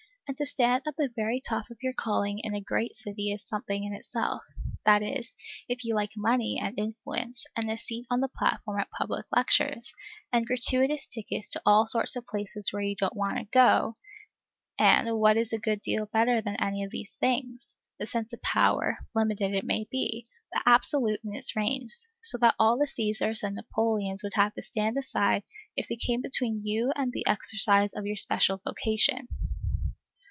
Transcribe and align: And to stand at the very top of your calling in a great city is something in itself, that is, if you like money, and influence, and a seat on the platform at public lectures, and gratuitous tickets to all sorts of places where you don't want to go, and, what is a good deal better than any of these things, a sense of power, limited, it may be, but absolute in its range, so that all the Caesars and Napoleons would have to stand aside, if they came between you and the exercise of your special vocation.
And 0.27 0.37
to 0.37 0.45
stand 0.45 0.83
at 0.87 0.95
the 0.95 1.11
very 1.13 1.41
top 1.41 1.69
of 1.69 1.79
your 1.83 1.91
calling 1.91 2.39
in 2.39 2.55
a 2.55 2.61
great 2.61 2.95
city 2.95 3.33
is 3.33 3.43
something 3.45 3.83
in 3.83 3.91
itself, 3.91 4.41
that 4.85 5.03
is, 5.03 5.35
if 5.67 5.83
you 5.83 5.93
like 5.93 6.11
money, 6.15 6.57
and 6.57 6.73
influence, 6.79 7.43
and 7.57 7.69
a 7.69 7.75
seat 7.77 8.05
on 8.09 8.21
the 8.21 8.29
platform 8.29 8.79
at 8.79 8.89
public 8.91 9.25
lectures, 9.35 9.93
and 10.31 10.47
gratuitous 10.47 11.05
tickets 11.05 11.49
to 11.49 11.61
all 11.65 11.85
sorts 11.85 12.15
of 12.15 12.25
places 12.25 12.71
where 12.71 12.81
you 12.81 12.95
don't 12.95 13.13
want 13.17 13.39
to 13.39 13.43
go, 13.51 13.95
and, 14.79 15.19
what 15.19 15.35
is 15.35 15.51
a 15.51 15.59
good 15.59 15.81
deal 15.81 16.05
better 16.05 16.39
than 16.39 16.55
any 16.63 16.81
of 16.81 16.91
these 16.91 17.11
things, 17.19 17.75
a 17.99 18.05
sense 18.05 18.31
of 18.31 18.41
power, 18.41 18.99
limited, 19.13 19.53
it 19.53 19.65
may 19.65 19.85
be, 19.91 20.25
but 20.53 20.63
absolute 20.65 21.19
in 21.25 21.35
its 21.35 21.57
range, 21.57 21.91
so 22.23 22.37
that 22.37 22.55
all 22.57 22.77
the 22.77 22.87
Caesars 22.87 23.43
and 23.43 23.55
Napoleons 23.57 24.23
would 24.23 24.35
have 24.35 24.53
to 24.53 24.61
stand 24.61 24.97
aside, 24.97 25.43
if 25.75 25.89
they 25.89 25.97
came 25.97 26.21
between 26.21 26.55
you 26.57 26.93
and 26.95 27.11
the 27.11 27.27
exercise 27.27 27.91
of 27.91 28.05
your 28.05 28.15
special 28.15 28.61
vocation. 28.65 29.27